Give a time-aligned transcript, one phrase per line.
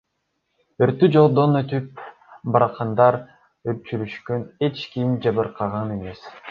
[0.85, 2.01] Өрттү жолдон өтүп
[2.57, 3.21] бараткандар
[3.75, 6.31] өчүрүшкөн, эч ким жабыркаган эмес.